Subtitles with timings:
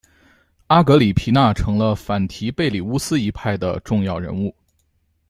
[0.65, 4.51] 阿格里皮娜成了反提贝里乌斯一派的重要人物。